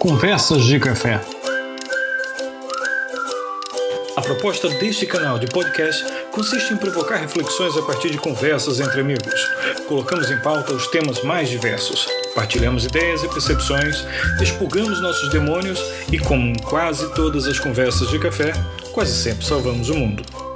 [0.00, 1.20] Conversas de Café.
[4.16, 6.02] A proposta deste canal de podcast
[6.32, 9.46] consiste em provocar reflexões a partir de conversas entre amigos.
[9.86, 12.08] Colocamos em pauta os temas mais diversos.
[12.34, 14.06] Partilhamos ideias e percepções,
[14.40, 15.78] expurgamos nossos demônios
[16.10, 18.54] e, como em quase todas as conversas de café,
[18.92, 20.49] quase sempre salvamos o mundo.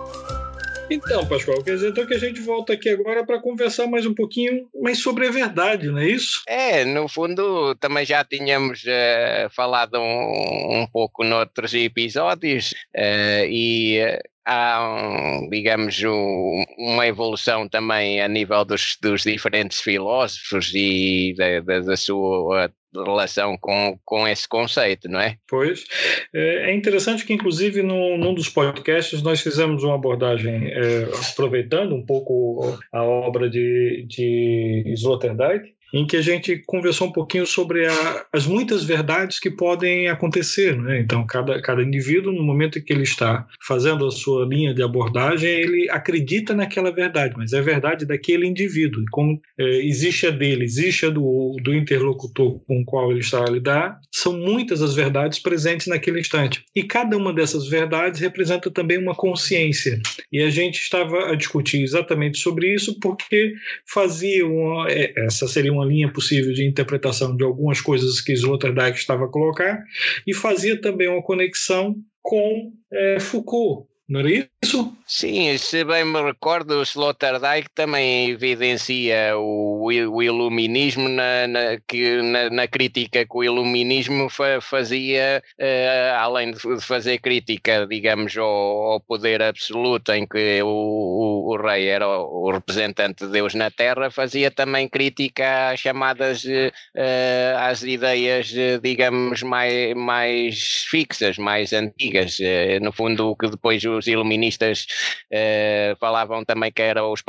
[0.91, 4.15] Então, Pascoal, quer dizer então que a gente volta aqui agora para conversar mais um
[4.15, 6.43] pouquinho mais sobre a verdade, não é isso?
[6.47, 13.99] É, no fundo também já tínhamos uh, falado um, um, pouco noutros episódios uh, e
[14.05, 21.61] uh, há, digamos, um, uma evolução também a nível dos, dos diferentes filósofos e da,
[21.61, 22.71] da, da sua
[23.03, 25.37] relação com, com esse conceito, não é?
[25.49, 25.85] Pois.
[26.33, 31.95] É, é interessante que, inclusive, no, num dos podcasts nós fizemos uma abordagem é, aproveitando
[31.95, 37.87] um pouco a obra de, de Sloterdijk, em que a gente conversou um pouquinho sobre
[37.87, 40.77] a, as muitas verdades que podem acontecer.
[40.77, 40.99] Né?
[40.99, 44.83] Então, cada, cada indivíduo, no momento em que ele está fazendo a sua linha de
[44.83, 49.03] abordagem, ele acredita naquela verdade, mas é a verdade daquele indivíduo.
[49.03, 53.21] E como é, existe a dele, existe a do, do interlocutor com o qual ele
[53.21, 56.65] está a lidar, são muitas as verdades presentes naquele instante.
[56.75, 60.01] E cada uma dessas verdades representa também uma consciência.
[60.33, 63.55] E a gente estava a discutir exatamente sobre isso porque
[63.87, 64.89] fazia uma.
[64.91, 69.29] É, essa seria uma linha possível de interpretação de algumas coisas que Sloterdijk estava a
[69.29, 69.83] colocar,
[70.27, 74.95] e fazia também uma conexão com é, Foucault, não era isso?
[75.07, 82.23] Sim, se bem me recordo, o Sloterdijk também evidencia o, o iluminismo na, na, que,
[82.23, 88.47] na, na, crítica que o iluminismo fa, fazia, uh, além de fazer crítica, digamos, ao,
[88.47, 93.71] ao, poder absoluto em que o, o, o, rei era o, representante de Deus na
[93.71, 102.39] Terra, fazia também crítica às chamadas, uh, às ideias, digamos, mais, mais fixas, mais antigas.
[102.39, 104.87] Uh, no fundo, o que depois os iluministas
[105.33, 107.23] uh, falavam também que eram os,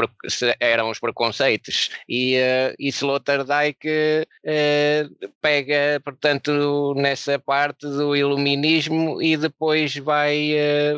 [0.60, 1.92] eram os preconceitos.
[2.08, 10.54] E, uh, e Sloterdijk uh, pega, portanto, nessa parte do iluminismo e depois vai,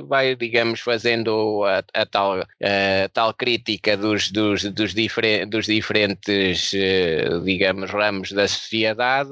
[0.07, 4.93] vai digamos, fazendo a, a tal, a tal crítica dos, dos, dos,
[5.47, 6.71] dos diferentes,
[7.43, 9.31] digamos, ramos da sociedade,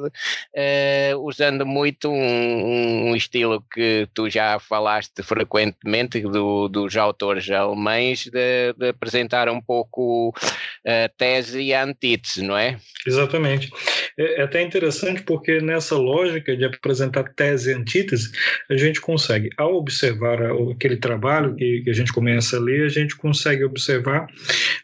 [1.21, 8.73] usando muito um, um estilo que tu já falaste frequentemente do, dos autores alemães de,
[8.73, 10.33] de, apresentar um pouco
[10.85, 12.77] a tese e a antítese, não é?
[13.05, 13.69] Exatamente.
[14.17, 18.31] É, é até interessante porque nessa lógica de apresentar tese e antítese,
[18.69, 20.39] a gente consegue, ao observar
[20.71, 24.27] aquele trabalho que, que a gente começa a ler, a gente consegue observar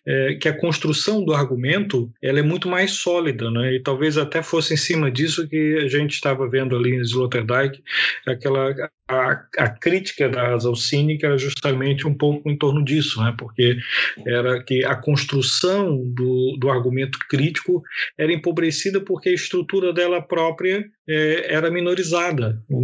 [0.05, 3.73] é, que a construção do argumento ela é muito mais sólida, né?
[3.73, 7.81] e talvez até fosse em cima disso que a gente estava vendo ali em Sloterdijk,
[8.27, 8.73] aquela
[9.09, 13.33] a, a, crítica da razão cínica era justamente um pouco em torno disso, né?
[13.37, 13.77] porque
[14.25, 17.83] era que a construção do, do argumento crítico
[18.17, 22.61] era empobrecida porque a estrutura dela própria é, era minorizada.
[22.69, 22.81] O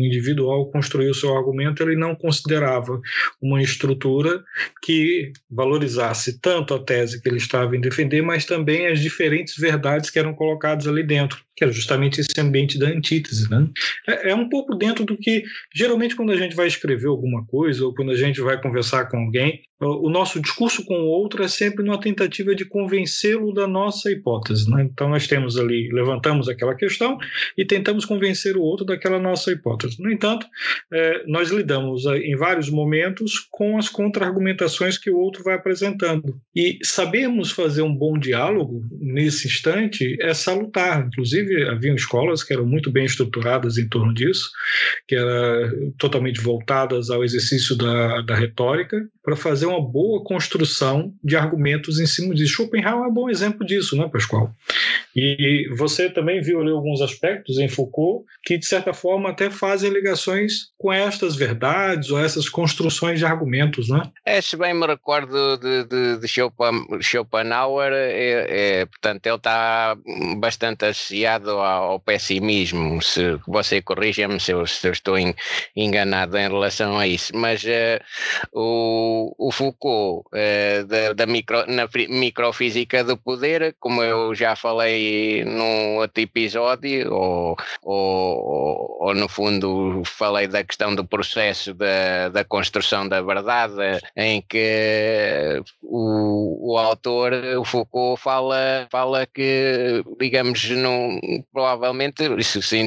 [0.72, 3.00] construir o seu argumento, ele não considerava
[3.42, 4.44] uma estrutura
[4.82, 10.10] que valorizasse tanto a tese que ele estava em defender, mas também as diferentes verdades
[10.10, 13.50] que eram colocadas ali dentro que era justamente esse ambiente da antítese.
[13.50, 13.68] Né?
[14.08, 17.84] É, é, um pouco dentro do que, geralmente, quando a gente vai escrever alguma coisa
[17.84, 21.48] ou quando a gente vai conversar com alguém, o nosso discurso com o outro é
[21.48, 24.70] sempre numa tentativa de convencê-lo da nossa hipótese.
[24.70, 24.88] Né?
[24.92, 27.18] Então, nós temos ali, levantamos aquela questão
[27.58, 30.02] e tentamos convencer o outro daquela nossa hipótese.
[30.02, 30.46] No entanto,
[30.92, 36.40] é, nós lidamos é, em vários momentos com as contra-argumentações que o outro vai apresentando.
[36.56, 41.08] E sabermos fazer um bom diálogo nesse instante é salutar.
[41.08, 44.50] Inclusive, haviam escolas que eram muito bem estruturadas em torno disso,
[45.08, 51.36] que eram totalmente voltadas ao exercício da, da retórica, para fazer uma boa construção de
[51.36, 52.54] argumentos em cima disso.
[52.54, 54.56] Schopenhauer é um bom exemplo disso, né, Pascoal?
[55.18, 59.90] E você também viu ali alguns aspectos em Foucault que, de certa forma, até fazem
[59.90, 64.04] ligações com estas verdades ou essas construções de argumentos, né?
[64.24, 66.28] É, se bem me recordo de, de, de
[67.02, 69.98] Schopenhauer, é, é, portanto, ele está
[70.38, 73.02] bastante associado ao, pessimismo.
[73.02, 75.16] Se você corrija-me se, se, eu estou
[75.76, 78.00] enganado em relação a isso, mas uh,
[78.54, 85.07] o, o Foucault, uh, da, da micro, na microfísica do poder, como eu já falei
[85.46, 92.44] num outro episódio, ou, ou, ou, no fundo falei da questão do processo da, da
[92.44, 101.20] construção da verdade, em que o, o autor, o Foucault, fala, fala que, digamos, não,
[101.52, 102.78] provavelmente, se se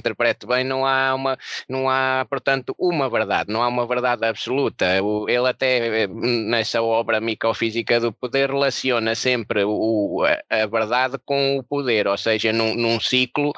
[0.46, 1.38] bem, não há uma,
[1.68, 4.86] não há, portanto, uma verdade, não há uma verdade absoluta.
[5.28, 11.62] Ele até nessa obra Microfísica do Poder relaciona sempre o, a, a verdade com o
[11.62, 13.52] poder, ou seja, num, num ciclo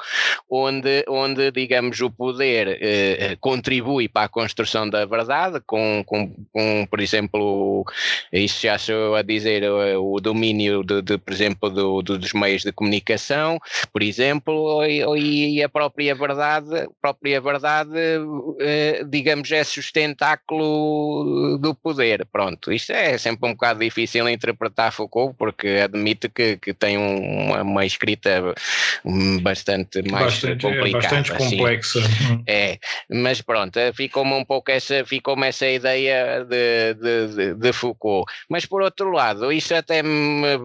[0.49, 6.85] onde, onde, digamos, o poder eh, contribui para a construção da verdade, com, com, com,
[6.89, 7.85] por exemplo,
[8.31, 9.63] isso já sou a dizer,
[9.97, 13.59] o, domínio, de, de, por exemplo, do, do, dos meios de comunicação,
[13.91, 17.91] por exemplo, e, e a própria verdade, própria verdade,
[18.59, 22.25] eh, digamos, é sustentáculo do poder.
[22.31, 27.85] Pronto, isto é sempre um bocado difícil interpretar Foucault, porque admito que, que tem uma
[27.85, 28.42] escrita
[29.41, 30.87] bastante mais bastante, complicada.
[30.87, 31.57] É bastante assim.
[31.57, 31.99] complexa.
[32.47, 32.77] É,
[33.09, 38.31] mas pronto, ficou-me um pouco essa, ficou-me essa ideia de, de, de, de, Foucault.
[38.49, 40.57] Mas por outro lado, isso até me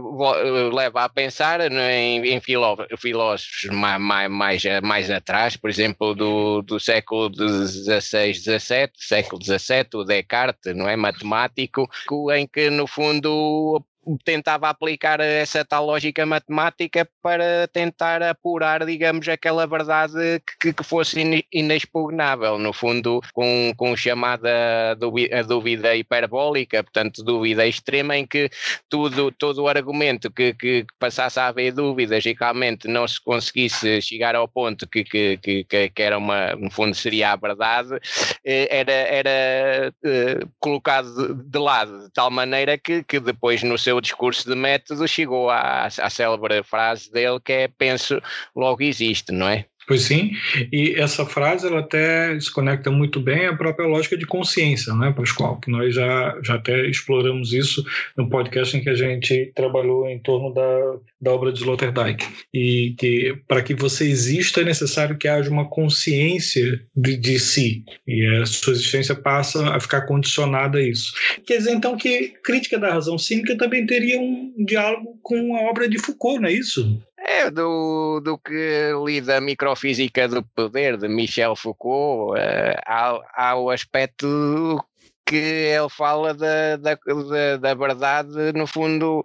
[0.73, 7.31] leva a pensar em, em filósofos mais, mais, mais atrás, por exemplo, do, do século
[7.35, 10.97] XVI, XVII, século XVII, o Descartes, não é?
[10.97, 11.89] Matemático,
[12.35, 13.85] em que no fundo
[14.25, 21.47] tentava aplicar essa tal lógica matemática para tentar apurar, digamos, aquela verdade que, que fosse
[21.53, 28.51] inexpugnável, no fundo, com, com chamada dúvida, dúvida hiperbólica, portanto, dúvida extrema, em que
[28.89, 34.01] tudo, todo o argumento que, que passasse a haver dúvidas e realmente não se conseguisse
[34.01, 37.99] chegar ao ponto que, que, que, que era uma, no fundo, seria a verdade,
[38.45, 43.98] eh, era, era eh, colocado de lado de tal maneira que, que depois no seu
[44.01, 48.21] discurso de método chegou à, à célebre frase dele que é penso,
[48.55, 49.67] logo existe, não é?
[49.89, 50.33] Pois sim,
[50.71, 55.15] e essa frase ela até se conecta muito bem à própria lógica de consciência, né,
[55.17, 55.59] Pascoal?
[55.59, 57.83] Que nós já, já até exploramos isso
[58.15, 62.23] no podcast em que a gente trabalhou em torno da, da obra de Sloterdijk.
[62.53, 67.83] E que para que você exista é necessário que haja uma consciência de, de si,
[68.07, 71.15] e a sua existência passa a ficar condicionada a isso.
[71.47, 75.89] Quer dizer, então, que crítica da razão cínica também teria um diálogo com a obra
[75.89, 77.01] de Foucault, não é isso?
[77.31, 83.55] É, do, do que li da microfísica do poder de Michel Foucault, uh, há, há
[83.55, 84.83] o aspecto
[85.29, 89.23] que ele fala da, da, da, da verdade, no fundo,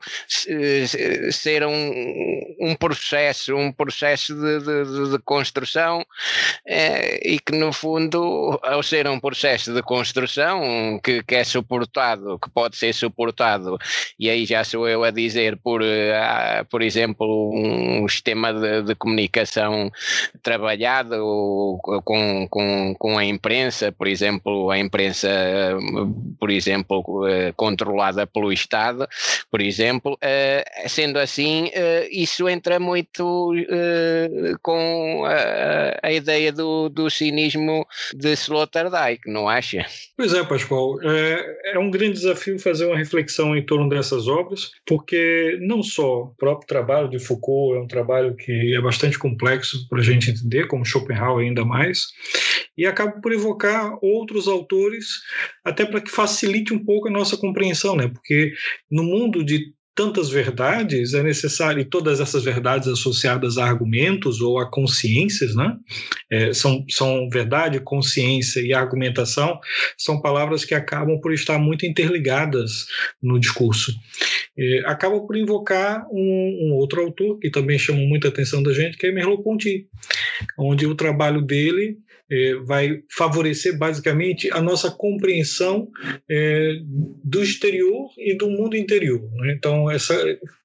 [1.32, 6.06] ser um, um processo, um processo de, de, de construção
[6.68, 12.38] é, e que, no fundo, ao ser um processo de construção que, que é suportado,
[12.38, 13.78] que pode ser suportado,
[14.20, 18.96] e aí já sou eu a dizer, por, uh, por exemplo, um sistema de, de
[18.96, 19.90] comunicação
[20.42, 21.16] trabalhado
[22.04, 25.30] com, com, com a imprensa, por exemplo, a imprensa
[26.40, 29.08] por exemplo, eh, controlada pelo Estado,
[29.50, 33.52] por exemplo, eh, sendo assim, eh, isso entra muito
[34.62, 39.86] com a, ideia do, do cinismo de Sloterdijk, não acha?
[40.18, 44.72] Pois é, Pascoal, é, é um grande desafio fazer uma reflexão em torno dessas obras,
[44.86, 49.88] porque não só o próprio trabalho de Foucault é um trabalho que é bastante complexo
[49.90, 52.08] para a gente entender, como Schopenhauer ainda mais,
[52.78, 55.06] e acaba por evocar outros autores,
[55.64, 58.08] até para que facilite um pouco a nossa compreensão, né?
[58.08, 58.54] Porque
[58.90, 64.58] no mundo de tantas verdades, é necessário, e todas essas verdades associadas a argumentos ou
[64.58, 65.76] a consciências, né?
[66.32, 69.60] É, são, são verdade, consciência e argumentação,
[69.98, 72.88] são palavras que acabam por estar muito interligadas
[73.22, 73.94] no discurso.
[74.58, 78.98] É, acaba por invocar um, um, outro autor que também chama muita atenção da gente,
[78.98, 79.88] que é Merleau-Ponty,
[80.58, 81.98] onde o trabalho dele
[82.34, 85.88] é, vai favorecer basicamente a nossa compreensão
[86.30, 86.74] é,
[87.24, 89.22] do exterior e do mundo interior.
[89.36, 89.54] Né?
[89.56, 90.16] Então, essa,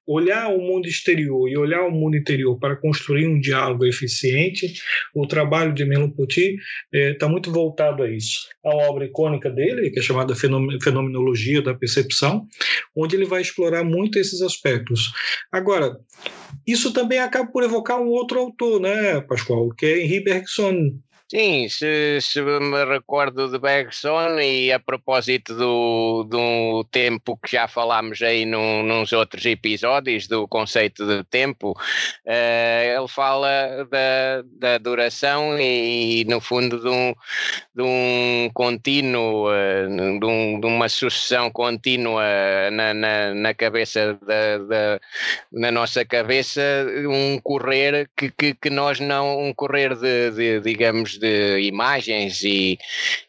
[0.07, 4.73] olhar o mundo exterior e olhar o mundo interior para construir um diálogo eficiente,
[5.13, 6.57] o trabalho de Merleau-Ponty
[6.91, 8.47] está é, muito voltado a isso.
[8.65, 12.47] A obra icônica dele, que é chamada Fenomenologia da Percepção,
[12.95, 15.11] onde ele vai explorar muito esses aspectos.
[15.51, 15.95] Agora,
[16.65, 20.99] isso também acaba por evocar um outro autor, né, Pascoal, que é Henri Bergson,
[21.31, 27.67] Sim, se, se me recordo de Bergson e a propósito do, do tempo que já
[27.67, 34.77] falámos aí num, nos outros episódios do conceito de tempo, uh, ele fala da, da
[34.79, 37.13] duração e, no fundo de um,
[37.75, 42.23] de um contínuo, uh, de, um, de, uma sucessão contínua
[42.71, 44.99] na, na, na cabeça da, da,
[45.51, 46.59] na nossa cabeça,
[47.07, 52.79] um correr que, que, que nós não, um correr de, de digamos de imagens e,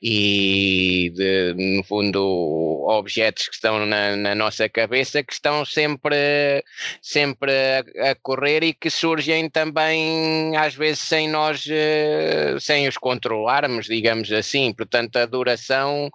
[0.02, 6.64] e de, no fundo, objetos que estão na, na nossa cabeça que estão sempre,
[7.02, 12.97] sempre a, a, correr e que surgem também, às vezes, sem nós, eh, sem os
[12.97, 14.73] controlarmos, digamos assim.
[14.73, 16.11] Portanto, a duração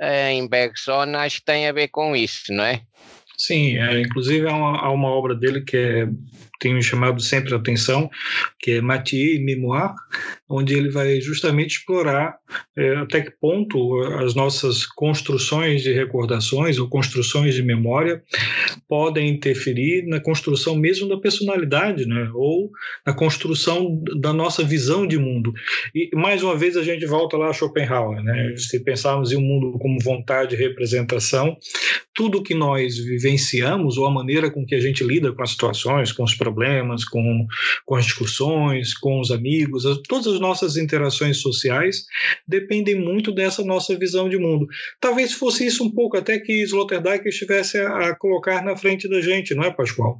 [0.00, 2.82] eh, em Bergson acho que tem a ver com isso, não é?
[3.36, 6.08] Sim, é, inclusive há uma, há uma obra dele que é
[6.58, 8.10] tem me chamado sempre a atenção,
[8.58, 9.94] que é Mathieu Memoir,
[10.48, 12.36] onde ele vai justamente explorar
[12.76, 18.22] é, até que ponto as nossas construções de recordações ou construções de memória
[18.88, 22.30] podem interferir na construção mesmo da personalidade, né?
[22.34, 22.70] ou
[23.04, 25.52] na construção da nossa visão de mundo.
[25.94, 28.54] E mais uma vez a gente volta lá a Schopenhauer, né?
[28.56, 31.56] se pensarmos em um mundo como vontade e representação,
[32.14, 36.12] tudo que nós vivenciamos ou a maneira com que a gente lida com as situações,
[36.12, 37.46] com os problemas, com,
[37.84, 42.06] com as discussões, com os amigos, todas as nossas interações sociais
[42.46, 44.66] dependem muito dessa nossa visão de mundo.
[45.00, 49.20] Talvez fosse isso um pouco até que Sloterdijk estivesse a, a colocar na frente da
[49.20, 50.18] gente, não é, Pascoal?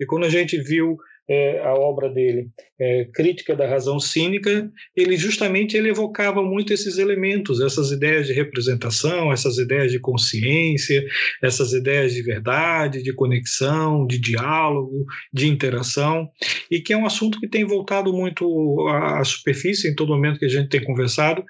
[0.00, 0.96] E quando a gente viu
[1.28, 6.98] é, a obra dele, é, Crítica da Razão Cínica, ele justamente ele evocava muito esses
[6.98, 11.04] elementos, essas ideias de representação, essas ideias de consciência,
[11.42, 16.28] essas ideias de verdade, de conexão, de diálogo, de interação,
[16.70, 20.44] e que é um assunto que tem voltado muito à superfície em todo momento que
[20.44, 21.44] a gente tem conversado,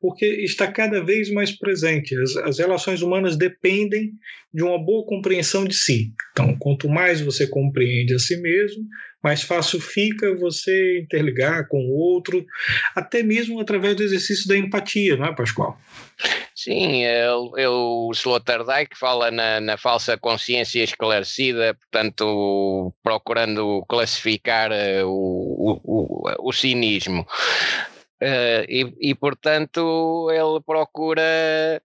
[0.00, 2.14] porque está cada vez mais presente.
[2.16, 4.12] As, as relações humanas dependem
[4.52, 6.12] de uma boa compreensão de si.
[6.32, 8.84] Então, quanto mais você compreende a si mesmo,
[9.22, 12.44] mais fácil fica você interligar com o outro,
[12.94, 15.78] até mesmo através do exercício da empatia, não é, Pascoal?
[16.54, 25.80] Sim, ele, o Sloterdijk fala na, na, falsa consciência esclarecida, portanto, procurando classificar eh, o,
[25.82, 27.26] o, o cinismo.
[28.22, 31.82] Uh, e, e, portanto, ele procura,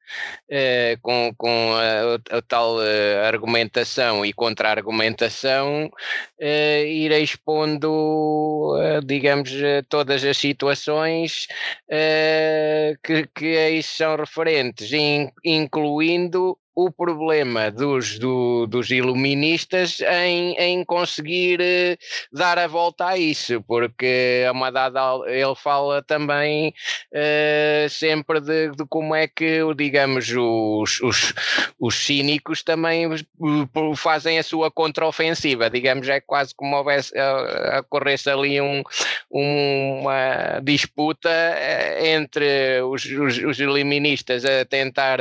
[0.51, 5.89] uh, com, com a, a tal uh, argumentação e contra-argumentação,
[6.39, 9.51] ir expondo, digamos,
[9.89, 11.48] todas as situações
[13.03, 20.86] que, que isso são referentes, in, incluindo o problema dos, do, dos iluministas em, em
[20.86, 21.98] conseguir eh,
[22.31, 26.72] dar a volta a isso, porque a uma dada ele fala também
[27.12, 31.34] uh, sempre de, de, como é que, digamos, os, os,
[31.79, 33.10] os cínicos também
[33.96, 37.12] fazem a sua contraofensiva, digamos, é quase como houvesse,
[37.79, 38.84] ocorresse ali um,
[39.31, 41.31] uma disputa
[42.03, 45.17] entre os, os, os iluministas a tentar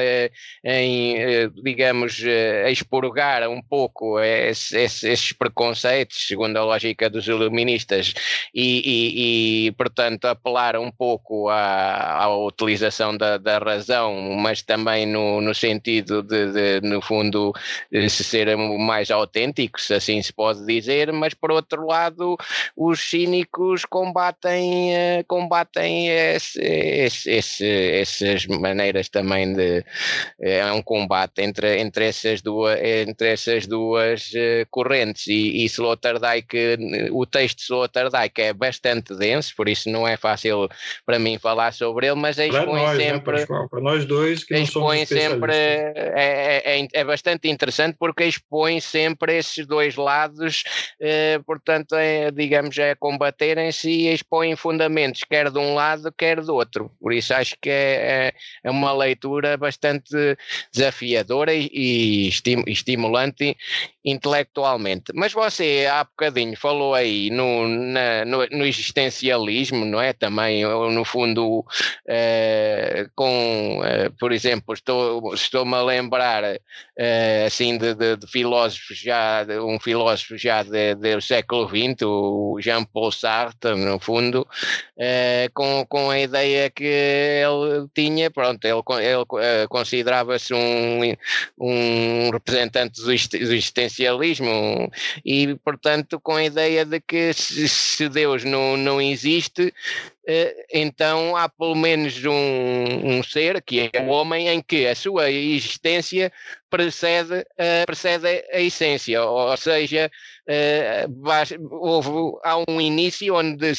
[0.62, 8.14] em digamos, eh, expurgar um pouco esse, esse, esses preconceitos, segundo a lógica dos iluministas,
[8.54, 15.06] e, e, e portanto, apelar um pouco à, à utilização da, da, razão, mas também
[15.06, 17.52] no, no sentido de, de, no fundo,
[17.92, 22.36] se ser mais autênticos, assim se pode dizer, mas por outro lado,
[22.76, 29.84] os cínicos combatem, eh, combatem esse, esse, esse, essas maneiras também de.
[30.40, 35.26] É um combate entre, entre, essas duas, entre essas duas uh, correntes.
[35.26, 36.78] E, e Sloterdijk,
[37.10, 40.68] o texto de Sloterdijk é bastante denso, por isso não é fácil
[41.04, 43.40] para mim falar sobre ele, mas expõe nós, né, sempre.
[43.40, 48.80] Né, para nós dois que expõe sempre é, é, é, é, bastante interessante porque expõe
[48.80, 50.62] sempre esses dois lados,
[51.00, 56.54] uh, portanto, é, digamos, é combaterem-se e expõem fundamentos, quer de um lado, quer do
[56.54, 56.90] outro.
[57.00, 58.32] Por isso acho que é, é,
[58.64, 60.36] é uma leitura bastante
[60.72, 62.28] desafiadora desafiadora e,
[62.66, 63.56] estimulante
[64.06, 65.12] intelectualmente.
[65.12, 70.12] Mas você há bocadinho falou aí no, na, no, no, existencialismo, não é?
[70.12, 77.94] Também, no fundo, uh, com, uh, por exemplo, estou, estou-me a lembrar uh, assim de,
[77.94, 83.98] de, de, filósofos já, de um filósofo já do século XX, o Jean-Paul Sartre, no
[83.98, 84.46] fundo,
[85.52, 91.00] com, com a ideia que ele tinha, pronto, ele, ele considerava-se um,
[91.58, 93.95] um representante do, existencialismo
[95.24, 99.72] e, portanto, com a ideia de que se, Deus não, não existe,
[100.72, 105.30] então há pelo menos um, um ser, que é o homem, em que a sua
[105.30, 106.32] existência
[106.68, 110.10] precede, uh, precede a essência, ou, seja,
[110.48, 113.72] uh, houve, há um início onde,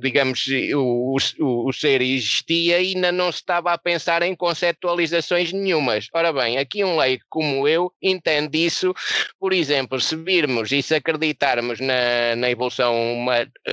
[0.00, 5.52] digamos, o, o, o, ser existia e ainda não se estava a pensar em conceptualizações
[5.52, 6.08] nenhumas.
[6.12, 8.94] Ora bem, aqui um leigo como eu entende isso,
[9.38, 12.94] por exemplo, se virmos e se acreditarmos na, na evolução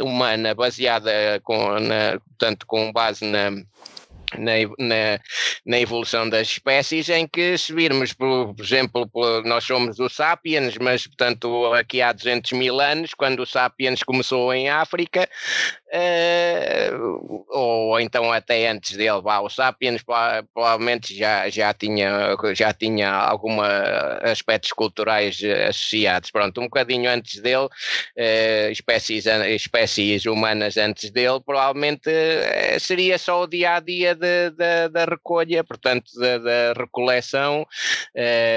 [0.01, 3.51] humana baseada com, na, portanto, com base na
[4.37, 5.19] na, na,
[5.65, 10.09] na, evolução das espécies, em que se virmos, por, por exemplo, por, nós somos o
[10.09, 15.27] Sapiens, mas portanto aqui há 200 mil anos, quando o Sapiens começou em África,
[15.93, 20.03] uh, ou então até antes dele, vá, o Sapiens
[20.53, 23.59] provavelmente já, já, tinha, já tinha algum
[24.23, 32.09] aspectos culturais associados, pronto, um bocadinho antes dele, uh, espécies, espécies humanas antes dele, provavelmente
[32.09, 33.79] uh, seria só o dia a
[34.91, 37.65] da, recolha, portanto, da, da recoleção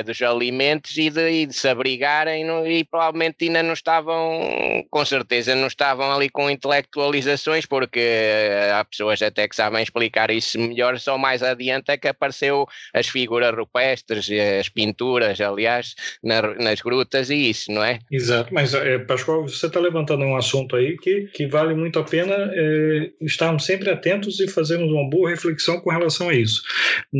[0.04, 5.54] dos alimentos e de, e de se abrigarem, e provavelmente ainda não estavam, com certeza,
[5.54, 10.58] não estavam ali com intelectualização civilizações, porque eh, há pessoas até que sabem explicar isso
[10.58, 16.80] melhor, só mais adiante é que apareceu as figuras rupestres, as pinturas, aliás, na, nas
[16.80, 17.98] grutas e isso, não é?
[18.10, 22.04] Exato, mas é, Pascoal, você está levantando um assunto aí que, que vale muito a
[22.04, 25.47] pena é, estarmos sempre atentos e fazermos uma boa reflexão
[25.80, 26.62] com relação a isso.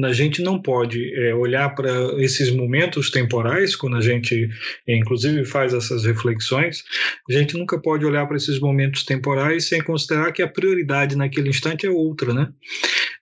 [0.05, 1.91] A gente não pode é, olhar para
[2.23, 4.49] esses momentos temporais, quando a gente,
[4.87, 6.85] inclusive, faz essas reflexões,
[7.29, 11.49] a gente nunca pode olhar para esses momentos temporais sem considerar que a prioridade naquele
[11.49, 12.49] instante é outra, né?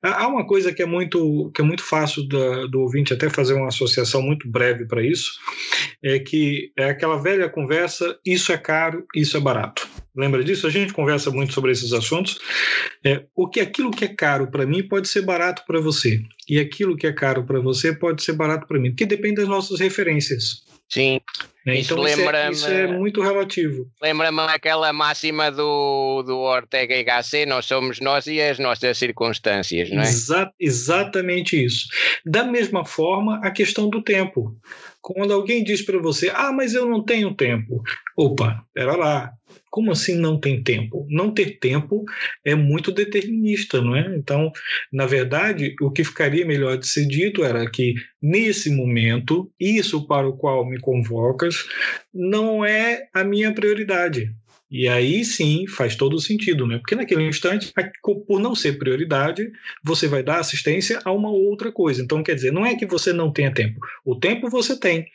[0.02, 3.54] Há uma coisa que é muito, que é muito fácil do, do ouvinte até fazer
[3.54, 5.32] uma associação muito breve para isso,
[6.02, 9.86] é que é aquela velha conversa, isso é caro, isso é barato.
[10.16, 10.66] Lembra disso?
[10.66, 12.38] A gente conversa muito sobre esses assuntos.
[13.04, 16.58] É, o que aquilo que é caro para mim pode ser barato para você, e
[16.58, 19.78] aquilo que é caro para você pode ser barato para mim, porque depende das nossas
[19.80, 20.64] referências.
[20.88, 21.20] Sim.
[21.64, 21.80] Né?
[21.80, 23.90] Isso então lembra isso, é, isso é muito relativo.
[24.00, 29.90] Lembra-me aquela máxima do, do Ortega y Gasset, nós somos nós e as nossas circunstâncias,
[29.90, 30.04] não é?
[30.04, 31.88] Exa exatamente isso.
[32.25, 34.56] Da mesma forma, a questão do tempo.
[35.02, 37.82] Quando alguém diz para você, ah, mas eu não tenho tempo.
[38.16, 39.32] Opa, pera lá.
[39.76, 41.06] Como assim não tem tempo?
[41.11, 42.02] Não ter tempo
[42.42, 44.16] é muito determinista, não é?
[44.16, 44.50] Então,
[44.90, 47.92] na verdade, o que ficaria melhor de ser dito era que,
[48.23, 51.56] nesse momento, isso para o qual me convocas
[52.14, 54.35] não é a minha prioridade.
[54.68, 56.78] E aí sim faz todo sentido, né?
[56.78, 57.73] Porque naquele instante,
[58.26, 59.49] por não ser prioridade,
[59.82, 62.02] você vai dar assistência a uma outra coisa.
[62.02, 63.78] Então, quer dizer, não é que você não tenha tempo.
[64.04, 65.06] O tempo você tem,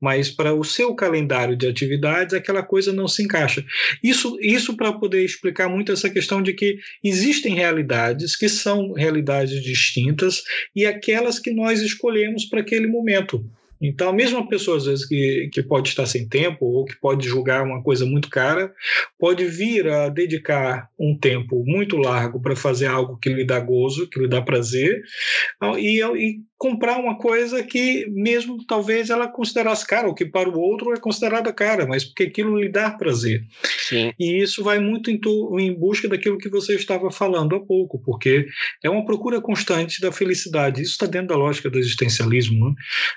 [0.00, 3.62] mas para o seu calendário de atividades, aquela coisa não se encaixa.
[4.02, 9.62] Isso, isso para poder explicar muito essa questão de que existem realidades que são realidades
[9.62, 10.42] distintas
[10.74, 13.44] e aquelas que nós escolhemos para aquele momento.
[13.86, 17.28] Então, a mesma pessoa, às vezes, que, que pode estar sem tempo ou que pode
[17.28, 18.72] julgar uma coisa muito cara,
[19.18, 24.08] pode vir a dedicar um tempo muito largo para fazer algo que lhe dá gozo,
[24.08, 25.02] que lhe dá prazer,
[25.76, 30.58] e, e comprar uma coisa que mesmo talvez ela considerasse cara, ou que para o
[30.58, 33.44] outro é considerada cara, mas porque aquilo lhe dá prazer.
[33.86, 34.12] Sim.
[34.18, 38.00] E isso vai muito em, tu, em busca daquilo que você estava falando há pouco,
[38.02, 38.46] porque
[38.82, 40.80] é uma procura constante da felicidade.
[40.80, 42.70] Isso está dentro da lógica do existencialismo.
[42.70, 42.74] Né?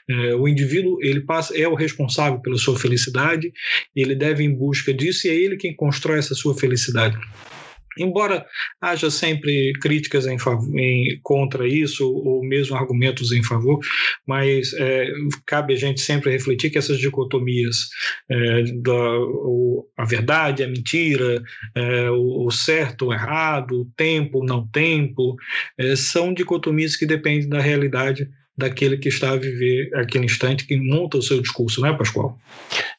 [0.10, 3.52] É, o indivíduo ele passa, é o responsável pela sua felicidade,
[3.96, 7.18] ele deve em busca disso e é ele quem constrói essa sua felicidade.
[8.00, 8.46] Embora
[8.80, 10.38] haja sempre críticas em,
[10.76, 13.80] em, contra isso, ou mesmo argumentos em favor,
[14.26, 15.08] mas é,
[15.46, 17.90] cabe a gente sempre refletir que essas dicotomias
[18.30, 21.42] é, da o, a verdade, a mentira,
[21.76, 25.36] é, o, o, certo, o errado, o tempo, não tempo,
[25.78, 30.76] é, são dicotomias que dependem da realidade daquele que está a viver aquele instante, que
[30.76, 32.40] monta o seu discurso, não é, Pascoal?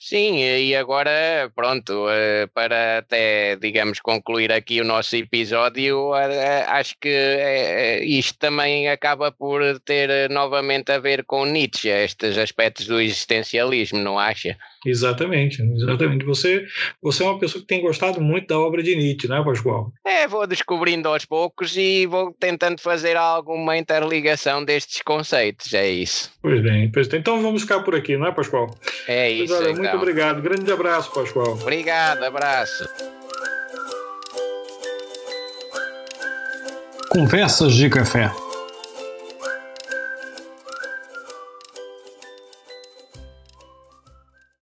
[0.09, 6.65] Sim, e agora, pronto, eh, para até, digamos, concluir aqui o nosso episódio, eh, eh,
[6.67, 12.99] acho que isto também acaba por ter novamente a ver com Nietzsche, estes aspectos do
[12.99, 14.57] existencialismo, não acha?
[14.87, 16.25] Exatamente, exatamente.
[16.25, 16.65] Você,
[17.03, 19.93] você é uma pessoa que tem gostado muito da obra de Nietzsche, não é, Pascoal?
[20.07, 26.33] É, vou descobrindo aos poucos e vou tentando fazer alguma interligação destes conceitos, é isso.
[26.41, 27.21] Pois bem, pois bem.
[27.21, 28.75] Então vamos ficar por aqui, não é, Pascoal?
[29.07, 29.55] É isso.
[29.55, 29.98] Pois, olha, então.
[29.99, 30.41] Obrigado.
[30.41, 31.53] Grande abraço, Pascoal.
[31.53, 32.89] Obrigado, abraço.
[37.11, 38.31] Conversas de Café.